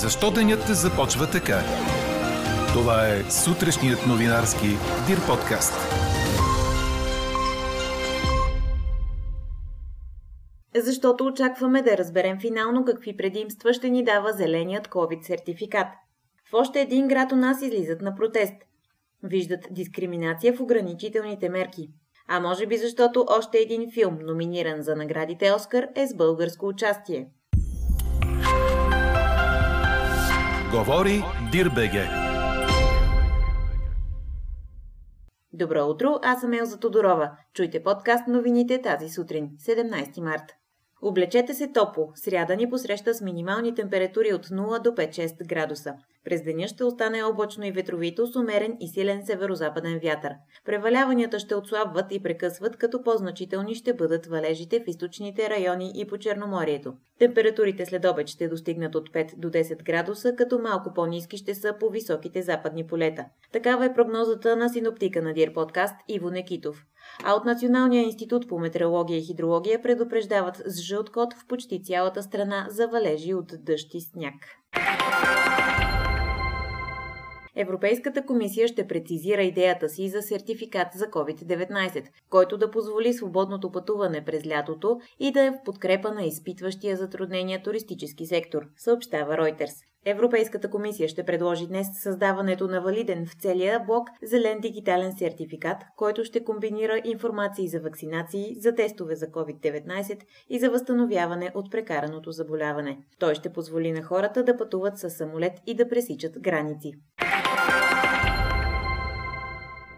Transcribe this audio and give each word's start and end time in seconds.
Защо 0.00 0.30
денят 0.30 0.66
започва 0.66 1.30
така? 1.30 1.60
Това 2.72 3.08
е 3.08 3.30
сутрешният 3.30 4.06
новинарски 4.06 4.66
Дир 5.06 5.26
подкаст. 5.26 5.72
Защото 10.74 11.24
очакваме 11.24 11.82
да 11.82 11.98
разберем 11.98 12.40
финално 12.40 12.84
какви 12.84 13.16
предимства 13.16 13.72
ще 13.72 13.90
ни 13.90 14.04
дава 14.04 14.32
зеленият 14.32 14.88
COVID 14.88 15.26
сертификат. 15.26 15.86
В 16.50 16.54
още 16.54 16.80
един 16.80 17.08
град 17.08 17.32
у 17.32 17.36
нас 17.36 17.62
излизат 17.62 18.00
на 18.00 18.14
протест. 18.14 18.54
Виждат 19.22 19.66
дискриминация 19.70 20.56
в 20.56 20.60
ограничителните 20.60 21.48
мерки. 21.48 21.88
А 22.28 22.40
може 22.40 22.66
би 22.66 22.76
защото 22.76 23.26
още 23.28 23.58
един 23.58 23.90
филм, 23.94 24.18
номиниран 24.22 24.82
за 24.82 24.96
наградите 24.96 25.52
Оскар, 25.52 25.86
е 25.94 26.06
с 26.06 26.14
българско 26.14 26.66
участие. 26.66 27.28
Говори 30.72 31.22
Дирбеге. 31.52 32.08
Добро 35.52 35.86
утро, 35.86 36.18
аз 36.22 36.40
съм 36.40 36.52
Елза 36.52 36.80
Тодорова. 36.80 37.30
Чуйте 37.54 37.82
подкаст 37.82 38.28
новините 38.28 38.82
тази 38.82 39.08
сутрин, 39.08 39.50
17 39.66 40.20
март. 40.20 40.42
Облечете 41.02 41.54
се 41.54 41.72
топло. 41.72 42.12
Сряда 42.14 42.56
ни 42.56 42.70
посреща 42.70 43.14
с 43.14 43.20
минимални 43.20 43.74
температури 43.74 44.32
от 44.32 44.46
0 44.46 44.82
до 44.82 44.90
5-6 44.90 45.46
градуса. 45.46 45.94
През 46.24 46.42
деня 46.42 46.68
ще 46.68 46.84
остане 46.84 47.22
облачно 47.22 47.64
и 47.64 47.72
ветровито 47.72 48.26
с 48.26 48.36
умерен 48.36 48.76
и 48.80 48.88
силен 48.88 49.26
северо-западен 49.26 50.00
вятър. 50.02 50.32
Преваляванията 50.64 51.38
ще 51.38 51.54
отслабват 51.54 52.06
и 52.10 52.22
прекъсват, 52.22 52.76
като 52.76 53.02
по-значителни 53.02 53.74
ще 53.74 53.94
бъдат 53.94 54.26
валежите 54.26 54.80
в 54.80 54.88
източните 54.88 55.50
райони 55.50 55.92
и 55.94 56.06
по 56.06 56.18
Черноморието. 56.18 56.94
Температурите 57.18 57.86
след 57.86 58.04
обед 58.04 58.28
ще 58.28 58.48
достигнат 58.48 58.94
от 58.94 59.10
5 59.10 59.36
до 59.36 59.50
10 59.50 59.84
градуса, 59.84 60.34
като 60.36 60.58
малко 60.58 60.94
по-низки 60.94 61.36
ще 61.36 61.54
са 61.54 61.74
по 61.80 61.90
високите 61.90 62.42
западни 62.42 62.86
полета. 62.86 63.24
Такава 63.52 63.84
е 63.84 63.94
прогнозата 63.94 64.56
на 64.56 64.68
синоптика 64.68 65.22
на 65.22 65.32
Дир 65.32 65.52
подкаст 65.52 65.94
Иво 66.08 66.30
Некитов. 66.30 66.84
А 67.24 67.34
от 67.34 67.44
Националния 67.44 68.02
институт 68.02 68.48
по 68.48 68.58
метеорология 68.58 69.18
и 69.18 69.22
хидрология 69.22 69.82
предупреждават 69.82 70.62
с 70.66 70.82
жълт 70.82 71.10
код 71.10 71.34
в 71.34 71.46
почти 71.46 71.82
цялата 71.82 72.22
страна 72.22 72.66
за 72.68 72.88
валежи 72.88 73.34
от 73.34 73.52
дъжд 73.64 73.94
и 73.94 74.00
сняг. 74.00 74.34
Европейската 77.56 78.26
комисия 78.26 78.68
ще 78.68 78.86
прецизира 78.86 79.42
идеята 79.42 79.88
си 79.88 80.08
за 80.08 80.22
сертификат 80.22 80.88
за 80.94 81.06
COVID-19, 81.06 82.04
който 82.30 82.58
да 82.58 82.70
позволи 82.70 83.12
свободното 83.12 83.72
пътуване 83.72 84.24
през 84.24 84.46
лятото 84.46 85.00
и 85.20 85.32
да 85.32 85.42
е 85.42 85.50
в 85.50 85.62
подкрепа 85.64 86.14
на 86.14 86.24
изпитващия 86.24 86.96
затруднения 86.96 87.62
туристически 87.62 88.26
сектор, 88.26 88.62
съобщава 88.76 89.36
Reuters. 89.36 89.74
Европейската 90.04 90.70
комисия 90.70 91.08
ще 91.08 91.24
предложи 91.24 91.66
днес 91.66 91.86
създаването 92.02 92.68
на 92.68 92.80
валиден 92.80 93.26
в 93.26 93.34
целия 93.34 93.80
блок 93.80 94.08
зелен 94.22 94.60
дигитален 94.60 95.12
сертификат, 95.18 95.76
който 95.96 96.24
ще 96.24 96.44
комбинира 96.44 97.00
информации 97.04 97.68
за 97.68 97.80
вакцинации, 97.80 98.54
за 98.58 98.74
тестове 98.74 99.14
за 99.14 99.26
COVID-19 99.26 100.20
и 100.48 100.58
за 100.58 100.70
възстановяване 100.70 101.50
от 101.54 101.70
прекараното 101.70 102.32
заболяване. 102.32 102.98
Той 103.18 103.34
ще 103.34 103.52
позволи 103.52 103.92
на 103.92 104.02
хората 104.02 104.44
да 104.44 104.56
пътуват 104.56 104.98
с 104.98 105.10
самолет 105.10 105.52
и 105.66 105.74
да 105.74 105.88
пресичат 105.88 106.40
граници. 106.40 106.92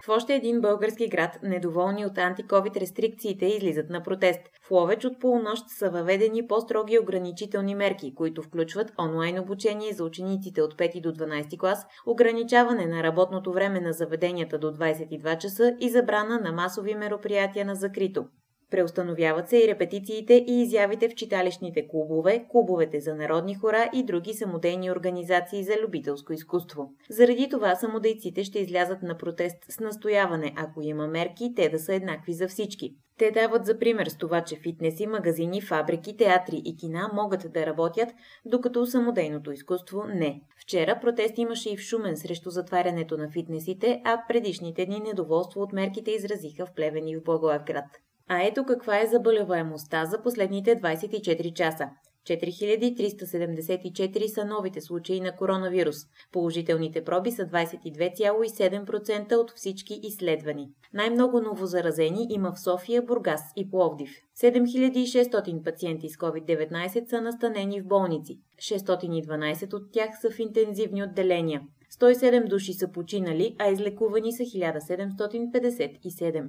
В 0.05 0.09
още 0.09 0.35
един 0.35 0.61
български 0.61 1.09
град, 1.09 1.39
недоволни 1.43 2.07
от 2.07 2.19
антиковид 2.19 2.77
рестрикциите, 2.77 3.47
излизат 3.47 3.91
на 3.91 4.03
протест. 4.03 4.41
В 4.63 4.71
Ловеч 4.71 5.05
от 5.05 5.21
полунощ 5.21 5.65
са 5.69 5.91
въведени 5.91 6.47
по-строги 6.47 6.99
ограничителни 6.99 7.75
мерки, 7.75 8.15
които 8.15 8.43
включват 8.43 8.93
онлайн 8.99 9.39
обучение 9.39 9.93
за 9.93 10.05
учениците 10.05 10.63
от 10.63 10.75
5 10.75 11.01
до 11.01 11.13
12 11.13 11.59
клас, 11.59 11.87
ограничаване 12.07 12.87
на 12.87 13.03
работното 13.03 13.53
време 13.53 13.81
на 13.81 13.93
заведенията 13.93 14.59
до 14.59 14.73
22 14.73 15.39
часа 15.39 15.77
и 15.81 15.91
забрана 15.91 16.39
на 16.39 16.53
масови 16.53 16.95
мероприятия 16.95 17.65
на 17.65 17.75
закрито. 17.75 18.25
Преустановяват 18.75 19.49
се 19.49 19.59
и 19.59 19.69
репетициите 19.69 20.45
и 20.49 20.63
изявите 20.63 21.09
в 21.09 21.15
читалищните 21.15 21.89
клубове, 21.89 22.47
клубовете 22.49 23.01
за 23.01 23.15
народни 23.15 23.55
хора 23.55 23.91
и 23.95 24.05
други 24.05 24.35
самодейни 24.35 24.91
организации 24.91 25.65
за 25.65 25.73
любителско 25.83 26.33
изкуство. 26.33 26.93
Заради 27.11 27.49
това 27.49 27.77
самодейците 27.77 28.45
ще 28.45 28.59
излязат 28.59 29.03
на 29.03 29.17
протест 29.19 29.57
с 29.69 29.81
настояване, 29.81 30.53
ако 30.57 30.83
има 30.83 31.07
мерки, 31.07 31.53
те 31.57 31.69
да 31.69 31.79
са 31.79 31.95
еднакви 31.95 32.33
за 32.33 32.49
всички. 32.49 32.95
Те 33.19 33.31
дават 33.31 33.67
за 33.67 33.79
пример 33.79 34.07
с 34.07 34.19
това, 34.19 34.45
че 34.45 34.57
фитнеси, 34.57 35.07
магазини, 35.07 35.61
фабрики, 35.61 36.17
театри 36.17 36.63
и 36.65 36.77
кина 36.77 37.11
могат 37.15 37.53
да 37.53 37.67
работят, 37.67 38.09
докато 38.45 38.87
самодейното 38.87 39.53
изкуство 39.53 40.05
не. 40.15 40.41
Вчера 40.63 41.01
протест 41.01 41.39
имаше 41.39 41.71
и 41.73 41.77
в 41.77 41.81
Шумен 41.81 42.17
срещу 42.17 42.51
затварянето 42.51 43.17
на 43.17 43.31
фитнесите, 43.31 44.01
а 44.05 44.23
предишните 44.29 44.87
дни 44.87 45.01
недоволство 45.01 45.61
от 45.61 45.73
мерките 45.73 46.11
изразиха 46.11 46.67
в 46.67 46.73
Плевен 46.75 47.09
и 47.09 47.17
в 47.17 47.23
Благоевград. 47.23 47.87
А 48.29 48.43
ето 48.43 48.65
каква 48.65 49.01
е 49.01 49.07
заболеваемостта 49.07 50.05
за 50.05 50.23
последните 50.23 50.81
24 50.81 51.53
часа. 51.53 51.91
4374 52.25 54.27
са 54.27 54.45
новите 54.45 54.81
случаи 54.81 55.21
на 55.21 55.37
коронавирус. 55.37 55.97
Положителните 56.33 57.05
проби 57.05 57.31
са 57.31 57.43
22,7% 57.43 59.37
от 59.37 59.53
всички 59.57 60.01
изследвани. 60.03 60.69
Най-много 60.95 61.41
новозаразени 61.41 62.27
има 62.31 62.53
в 62.53 62.61
София, 62.61 63.03
Бургас 63.03 63.43
и 63.57 63.71
Пловдив. 63.71 64.11
7600 64.43 65.65
пациенти 65.65 66.09
с 66.09 66.17
COVID-19 66.17 67.11
са 67.11 67.21
настанени 67.21 67.81
в 67.81 67.87
болници. 67.87 68.39
612 68.59 69.75
от 69.75 69.93
тях 69.93 70.11
са 70.21 70.31
в 70.31 70.39
интензивни 70.39 71.03
отделения. 71.03 71.63
107 72.01 72.49
души 72.49 72.73
са 72.73 72.93
починали, 72.93 73.57
а 73.59 73.69
излекувани 73.69 74.33
са 74.33 74.43
1757. 74.43 76.47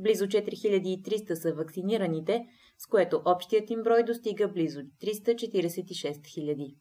Близо 0.00 0.26
4300 0.26 1.34
са 1.34 1.52
вакцинираните, 1.52 2.46
с 2.78 2.86
което 2.86 3.22
общият 3.24 3.70
им 3.70 3.82
брой 3.82 4.02
достига 4.02 4.48
близо 4.48 4.80
346 4.80 6.20
000. 6.20 6.74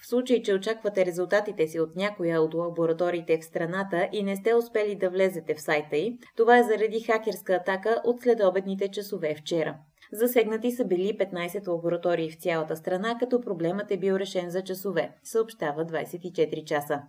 В 0.00 0.08
случай, 0.08 0.42
че 0.42 0.54
очаквате 0.54 1.06
резултатите 1.06 1.68
си 1.68 1.80
от 1.80 1.96
някоя 1.96 2.42
от 2.42 2.54
лабораториите 2.54 3.38
в 3.38 3.44
страната 3.44 4.08
и 4.12 4.22
не 4.22 4.36
сте 4.36 4.54
успели 4.54 4.94
да 4.94 5.10
влезете 5.10 5.54
в 5.54 5.60
сайта 5.60 5.96
й, 5.96 6.18
това 6.36 6.58
е 6.58 6.62
заради 6.62 7.00
хакерска 7.00 7.52
атака 7.52 8.02
от 8.04 8.20
следобедните 8.20 8.88
часове 8.88 9.34
вчера. 9.34 9.76
Засегнати 10.12 10.70
са 10.72 10.84
били 10.84 11.18
15 11.18 11.68
лаборатории 11.68 12.30
в 12.30 12.36
цялата 12.36 12.76
страна, 12.76 13.16
като 13.20 13.40
проблемът 13.40 13.90
е 13.90 13.96
бил 13.96 14.14
решен 14.14 14.50
за 14.50 14.62
часове, 14.62 15.16
съобщава 15.24 15.84
24 15.84 16.64
часа. 16.64 17.02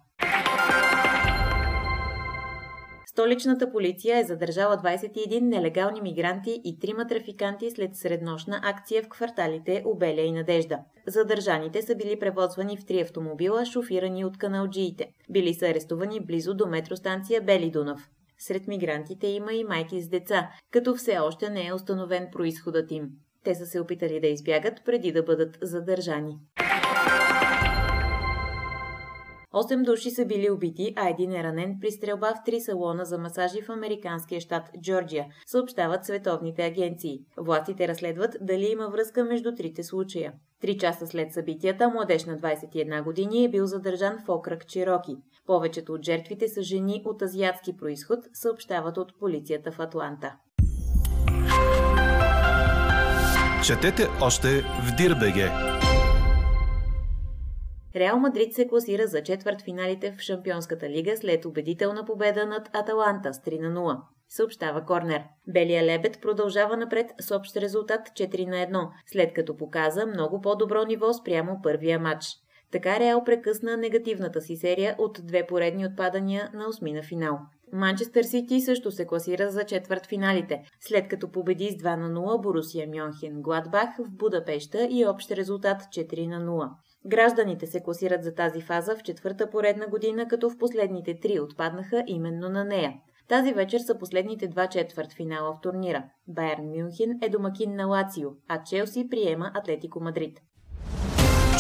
Столичната 3.18 3.72
полиция 3.72 4.18
е 4.18 4.24
задържала 4.24 4.78
21 4.78 5.42
нелегални 5.42 6.02
мигранти 6.02 6.62
и 6.64 6.80
трима 6.80 7.08
трафиканти 7.08 7.72
след 7.72 7.96
среднощна 7.96 8.60
акция 8.64 9.04
в 9.04 9.10
кварталите 9.10 9.84
Обеля 9.86 10.22
и 10.22 10.32
Надежда. 10.32 10.80
Задържаните 11.08 11.82
са 11.82 11.96
били 11.96 12.20
превозвани 12.20 12.78
в 12.78 12.86
три 12.86 13.02
автомобила, 13.02 13.66
шофирани 13.66 14.26
от 14.26 14.38
каналджиите. 14.38 15.08
Били 15.30 15.54
са 15.54 15.66
арестувани 15.66 16.20
близо 16.20 16.54
до 16.54 16.68
метростанция 16.68 17.42
Бели 17.42 17.72
Дунав. 17.72 18.10
Сред 18.40 18.68
мигрантите 18.68 19.28
има 19.28 19.54
и 19.54 19.64
майки 19.64 20.02
с 20.02 20.10
деца, 20.10 20.50
като 20.72 20.96
все 20.96 21.18
още 21.18 21.50
не 21.50 21.68
е 21.68 21.74
установен 21.74 22.28
происходът 22.32 22.92
им. 22.92 23.10
Те 23.44 23.56
са 23.56 23.66
се 23.66 23.80
опитали 23.80 24.20
да 24.20 24.28
избягат 24.28 24.82
преди 24.86 25.12
да 25.12 25.24
бъдат 25.24 25.58
задържани. 25.62 26.38
Осем 29.60 29.84
души 29.84 30.12
са 30.12 30.26
били 30.26 30.50
убити, 30.50 30.94
а 30.96 31.10
един 31.10 31.32
е 31.32 31.44
ранен 31.44 31.78
при 31.82 31.92
стрелба 31.92 32.34
в 32.36 32.44
три 32.46 32.62
салона 32.62 33.06
за 33.06 33.18
масажи 33.18 33.62
в 33.62 33.70
американския 33.70 34.42
щат 34.42 34.70
Джорджия, 34.82 35.26
съобщават 35.46 36.06
световните 36.06 36.66
агенции. 36.66 37.20
Властите 37.38 37.88
разследват 37.88 38.38
дали 38.42 38.66
има 38.66 38.90
връзка 38.90 39.24
между 39.24 39.56
трите 39.56 39.84
случая. 39.84 40.34
Три 40.62 40.78
часа 40.78 41.08
след 41.08 41.34
събитията, 41.34 41.90
младеж 41.90 42.26
на 42.26 42.38
21 42.38 43.04
години 43.04 43.46
е 43.46 43.50
бил 43.50 43.66
задържан 43.66 44.18
в 44.26 44.30
окръг 44.30 44.68
Чироки. 44.68 45.16
Повечето 45.46 45.94
от 45.94 46.06
жертвите 46.06 46.48
са 46.48 46.62
жени 46.62 47.02
от 47.06 47.22
азиатски 47.22 47.78
происход, 47.78 48.20
съобщават 48.34 48.98
от 48.98 49.20
полицията 49.20 49.72
в 49.72 49.80
Атланта. 49.80 50.36
Четете 53.66 54.08
още 54.22 54.62
в 54.62 54.96
Дирбеге! 54.98 55.77
Реал 58.00 58.20
Мадрид 58.20 58.54
се 58.54 58.68
класира 58.68 59.08
за 59.08 59.24
четвърт 59.24 59.62
финалите 59.62 60.12
в 60.12 60.22
Шампионската 60.22 60.90
лига 60.90 61.18
след 61.18 61.46
убедителна 61.46 62.06
победа 62.06 62.46
над 62.46 62.70
Аталанта 62.74 63.34
с 63.34 63.38
3 63.38 63.60
на 63.60 63.80
0. 63.80 63.98
Съобщава 64.30 64.86
Корнер. 64.86 65.24
Белия 65.48 65.84
лебед 65.84 66.22
продължава 66.22 66.78
напред 66.78 67.12
с 67.20 67.36
общ 67.36 67.58
резултат 67.58 68.02
4 68.10 68.46
на 68.46 68.56
1, 68.56 68.90
след 69.06 69.34
като 69.34 69.58
показа 69.58 70.06
много 70.06 70.42
по-добро 70.42 70.84
ниво 70.86 71.14
спрямо 71.14 71.60
първия 71.64 72.00
матч. 72.00 72.26
Така 72.72 73.00
Реал 73.00 73.24
прекъсна 73.24 73.78
негативната 73.78 74.42
си 74.42 74.56
серия 74.56 74.96
от 74.98 75.20
две 75.24 75.46
поредни 75.48 75.86
отпадания 75.86 76.50
на 76.54 76.68
осмина 76.68 77.04
финал. 77.04 77.40
Манчестър 77.74 78.24
Сити 78.24 78.62
също 78.62 78.92
се 78.92 79.08
класира 79.08 79.52
за 79.52 79.64
четвърт 79.64 80.06
финалите, 80.06 80.64
след 80.80 81.08
като 81.08 81.32
победи 81.32 81.70
с 81.72 81.84
2 81.84 81.96
на 81.96 82.10
0 82.20 82.42
Борусия 82.42 82.88
Мюнхен 82.88 83.42
Гладбах 83.42 83.90
в 84.00 84.12
Будапеща 84.12 84.88
и 84.92 85.06
общ 85.06 85.32
резултат 85.32 85.82
4 85.82 86.28
на 86.28 86.46
0. 86.46 86.70
Гражданите 87.06 87.68
се 87.68 87.84
класират 87.84 88.24
за 88.24 88.34
тази 88.34 88.62
фаза 88.62 88.96
в 88.96 89.04
четвърта 89.04 89.50
поредна 89.50 89.88
година, 89.88 90.28
като 90.28 90.50
в 90.50 90.58
последните 90.58 91.20
три 91.20 91.40
отпаднаха 91.40 92.04
именно 92.08 92.50
на 92.50 92.66
нея. 92.66 92.94
Тази 93.30 93.54
вечер 93.54 93.80
са 93.80 93.98
последните 93.98 94.48
два 94.48 94.68
четвърт 94.68 95.14
финала 95.14 95.54
в 95.54 95.62
турнира. 95.62 96.04
Байерн 96.28 96.66
Мюнхен 96.66 97.20
е 97.22 97.30
домакин 97.30 97.76
на 97.76 97.86
Лацио, 97.86 98.30
а 98.48 98.64
Челси 98.64 99.08
приема 99.10 99.52
Атлетико 99.54 100.00
Мадрид. 100.00 100.40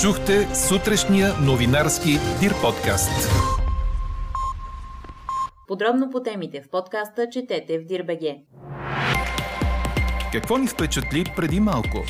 Чухте 0.02 0.56
сутрешния 0.56 1.34
новинарски 1.46 2.10
Дир 2.40 2.54
подкаст. 2.62 3.30
Подробно 5.68 6.10
по 6.10 6.24
темите 6.24 6.62
в 6.62 6.70
подкаста 6.70 7.30
четете 7.30 7.80
в 7.80 7.86
Дирбеге. 7.86 8.44
Какво 10.32 10.58
ни 10.58 10.68
впечатли 10.68 11.24
преди 11.36 11.60
малко? 11.60 12.04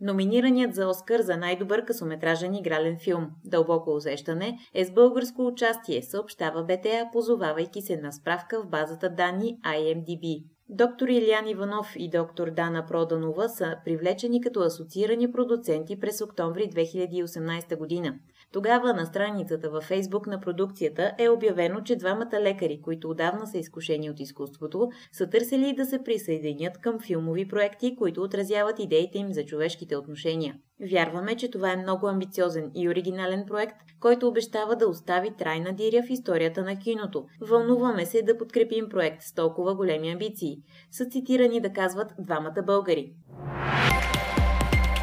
Номинираният 0.00 0.74
за 0.74 0.88
Оскар 0.88 1.20
за 1.20 1.36
най-добър 1.36 1.84
късометражен 1.84 2.54
игрален 2.54 2.98
филм 3.04 3.30
«Дълбоко 3.44 3.90
усещане» 3.90 4.58
е 4.74 4.84
с 4.84 4.92
българско 4.92 5.46
участие, 5.46 6.02
съобщава 6.02 6.64
БТА, 6.64 7.08
позовавайки 7.12 7.82
се 7.82 7.96
на 7.96 8.12
справка 8.12 8.62
в 8.62 8.68
базата 8.68 9.10
данни 9.10 9.58
IMDb. 9.64 10.44
Доктор 10.68 11.08
Илян 11.08 11.48
Иванов 11.48 11.92
и 11.96 12.10
доктор 12.10 12.50
Дана 12.50 12.86
Проданова 12.86 13.48
са 13.48 13.76
привлечени 13.84 14.40
като 14.40 14.60
асоциирани 14.60 15.32
продуценти 15.32 16.00
през 16.00 16.20
октомври 16.20 16.62
2018 16.62 17.76
година. 17.76 18.14
Тогава 18.52 18.94
на 18.94 19.06
страницата 19.06 19.70
във 19.70 19.84
Фейсбук 19.84 20.26
на 20.26 20.40
продукцията 20.40 21.12
е 21.18 21.28
обявено, 21.28 21.80
че 21.80 21.96
двамата 21.96 22.40
лекари, 22.40 22.80
които 22.82 23.10
отдавна 23.10 23.46
са 23.46 23.58
изкушени 23.58 24.10
от 24.10 24.20
изкуството, 24.20 24.90
са 25.12 25.30
търсили 25.30 25.74
да 25.76 25.86
се 25.86 26.02
присъединят 26.04 26.78
към 26.78 27.00
филмови 27.00 27.48
проекти, 27.48 27.96
които 27.96 28.22
отразяват 28.22 28.78
идеите 28.78 29.18
им 29.18 29.32
за 29.32 29.44
човешките 29.44 29.96
отношения. 29.96 30.54
Вярваме, 30.90 31.36
че 31.36 31.50
това 31.50 31.72
е 31.72 31.76
много 31.76 32.06
амбициозен 32.06 32.70
и 32.74 32.88
оригинален 32.88 33.44
проект, 33.46 33.76
който 34.00 34.28
обещава 34.28 34.76
да 34.76 34.88
остави 34.88 35.30
трайна 35.38 35.72
диря 35.72 36.02
в 36.02 36.10
историята 36.10 36.62
на 36.62 36.78
киното. 36.78 37.24
Вълнуваме 37.40 38.06
се 38.06 38.22
да 38.22 38.38
подкрепим 38.38 38.88
проект 38.88 39.22
с 39.22 39.34
толкова 39.34 39.74
големи 39.74 40.10
амбиции. 40.10 40.56
Са 40.90 41.04
цитирани 41.06 41.60
да 41.60 41.72
казват 41.72 42.12
двамата 42.18 42.62
българи. 42.66 43.12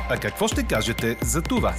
А 0.10 0.18
какво 0.22 0.48
ще 0.48 0.68
кажете 0.68 1.18
за 1.22 1.42
това? 1.42 1.74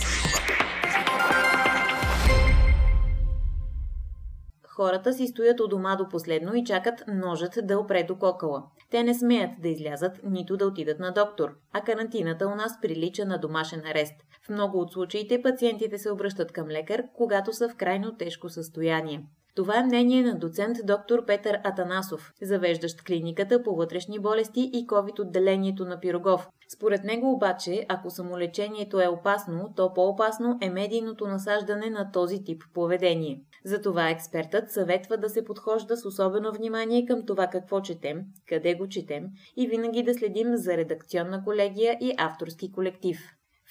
Хората 4.80 5.12
си 5.12 5.26
стоят 5.26 5.60
у 5.60 5.68
дома 5.68 5.96
до 5.96 6.08
последно 6.08 6.54
и 6.54 6.64
чакат 6.64 7.04
ножът 7.08 7.58
да 7.62 7.78
опре 7.78 8.02
до 8.02 8.18
кокала. 8.18 8.62
Те 8.90 9.02
не 9.02 9.14
смеят 9.14 9.50
да 9.62 9.68
излязат, 9.68 10.20
нито 10.24 10.56
да 10.56 10.66
отидат 10.66 10.98
на 10.98 11.12
доктор, 11.12 11.50
а 11.72 11.80
карантината 11.80 12.46
у 12.48 12.54
нас 12.54 12.80
прилича 12.80 13.24
на 13.24 13.38
домашен 13.38 13.82
арест. 13.90 14.14
В 14.46 14.48
много 14.48 14.78
от 14.78 14.92
случаите 14.92 15.42
пациентите 15.42 15.98
се 15.98 16.10
обръщат 16.10 16.52
към 16.52 16.68
лекар, 16.68 17.02
когато 17.16 17.52
са 17.52 17.68
в 17.68 17.76
крайно 17.76 18.16
тежко 18.16 18.48
състояние. 18.48 19.24
Това 19.56 19.78
е 19.78 19.84
мнение 19.84 20.22
на 20.22 20.38
доцент 20.38 20.76
доктор 20.84 21.24
Петър 21.26 21.58
Атанасов, 21.64 22.32
завеждащ 22.42 23.02
клиниката 23.02 23.62
по 23.62 23.76
вътрешни 23.76 24.18
болести 24.18 24.70
и 24.72 24.86
COVID-отделението 24.86 25.84
на 25.84 26.00
Пирогов. 26.00 26.48
Според 26.74 27.04
него 27.04 27.32
обаче, 27.32 27.86
ако 27.88 28.10
самолечението 28.10 29.00
е 29.00 29.08
опасно, 29.08 29.72
то 29.76 29.94
по-опасно 29.94 30.58
е 30.60 30.70
медийното 30.70 31.26
насаждане 31.26 31.90
на 31.90 32.12
този 32.12 32.44
тип 32.44 32.62
поведение. 32.74 33.40
Затова 33.64 34.10
експертът 34.10 34.70
съветва 34.70 35.16
да 35.16 35.28
се 35.28 35.44
подхожда 35.44 35.96
с 35.96 36.06
особено 36.06 36.52
внимание 36.52 37.06
към 37.06 37.26
това 37.26 37.46
какво 37.46 37.80
четем, 37.80 38.22
къде 38.48 38.74
го 38.74 38.88
четем 38.88 39.24
и 39.56 39.66
винаги 39.66 40.02
да 40.02 40.14
следим 40.14 40.56
за 40.56 40.76
редакционна 40.76 41.44
колегия 41.44 41.98
и 42.00 42.14
авторски 42.18 42.72
колектив. 42.72 43.18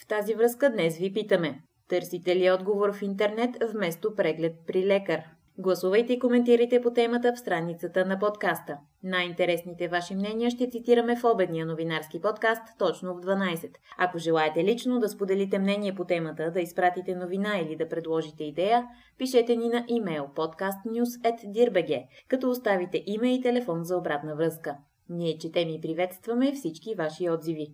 В 0.03 0.07
тази 0.07 0.35
връзка 0.35 0.69
днес 0.69 0.97
ви 0.97 1.13
питаме. 1.13 1.61
Търсите 1.89 2.35
ли 2.35 2.51
отговор 2.51 2.93
в 2.93 3.01
интернет 3.01 3.49
вместо 3.73 4.15
преглед 4.15 4.53
при 4.67 4.87
лекар? 4.87 5.23
Гласувайте 5.61 6.13
и 6.13 6.19
коментирайте 6.19 6.81
по 6.81 6.93
темата 6.93 7.33
в 7.35 7.39
страницата 7.39 8.05
на 8.05 8.19
подкаста. 8.19 8.77
Най-интересните 9.03 9.87
ваши 9.87 10.15
мнения 10.15 10.51
ще 10.51 10.69
цитираме 10.69 11.15
в 11.15 11.23
обедния 11.23 11.65
новинарски 11.65 12.21
подкаст 12.21 12.61
точно 12.77 13.13
в 13.13 13.21
12. 13.21 13.69
Ако 13.97 14.17
желаете 14.17 14.63
лично 14.63 14.99
да 14.99 15.09
споделите 15.09 15.59
мнение 15.59 15.95
по 15.95 16.05
темата, 16.05 16.51
да 16.51 16.59
изпратите 16.59 17.15
новина 17.15 17.57
или 17.57 17.75
да 17.75 17.89
предложите 17.89 18.43
идея, 18.43 18.85
пишете 19.17 19.55
ни 19.55 19.69
на 19.69 19.85
имейл 19.87 20.27
podcastnews.dirbg, 20.35 22.07
като 22.27 22.49
оставите 22.49 23.03
име 23.05 23.35
и 23.35 23.41
телефон 23.41 23.83
за 23.83 23.97
обратна 23.97 24.35
връзка. 24.35 24.75
Ние 25.09 25.37
четем 25.37 25.69
и 25.69 25.81
приветстваме 25.81 26.51
всички 26.51 26.95
ваши 26.95 27.29
отзиви. 27.29 27.67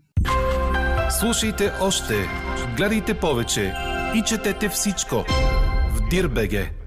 Слушайте 1.19 1.71
още, 1.81 2.13
гледайте 2.77 3.19
повече 3.19 3.73
и 4.15 4.21
четете 4.21 4.69
всичко 4.69 5.15
в 5.95 6.09
Дирбеге. 6.09 6.84